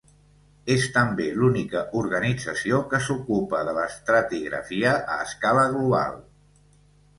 És 0.75 0.85
també 0.95 1.27
l'única 1.41 1.83
organització 1.99 2.81
que 2.95 3.01
s'ocupa 3.09 3.61
de 3.69 3.77
l'estratigrafia 3.81 4.97
a 5.19 5.21
escala 5.29 5.71
global. 5.77 6.21